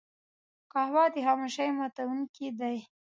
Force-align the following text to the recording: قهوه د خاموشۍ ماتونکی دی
قهوه 0.73 1.03
د 1.13 1.15
خاموشۍ 1.25 1.69
ماتونکی 1.77 2.47
دی 2.59 2.77